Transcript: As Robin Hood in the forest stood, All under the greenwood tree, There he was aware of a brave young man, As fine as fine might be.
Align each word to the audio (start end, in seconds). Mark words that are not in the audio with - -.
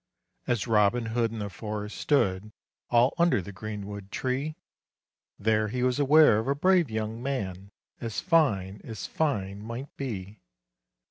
As 0.47 0.65
Robin 0.65 1.05
Hood 1.13 1.31
in 1.31 1.37
the 1.37 1.49
forest 1.51 1.95
stood, 1.95 2.51
All 2.89 3.13
under 3.19 3.39
the 3.39 3.51
greenwood 3.51 4.09
tree, 4.11 4.55
There 5.37 5.67
he 5.67 5.83
was 5.83 5.99
aware 5.99 6.39
of 6.39 6.47
a 6.47 6.55
brave 6.55 6.89
young 6.89 7.21
man, 7.21 7.69
As 7.99 8.19
fine 8.19 8.81
as 8.83 9.05
fine 9.05 9.63
might 9.63 9.95
be. 9.97 10.39